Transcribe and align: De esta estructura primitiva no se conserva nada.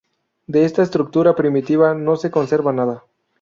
De 0.47 0.65
esta 0.65 0.81
estructura 0.81 1.35
primitiva 1.35 1.93
no 1.93 2.15
se 2.15 2.31
conserva 2.31 2.73
nada. 2.73 3.03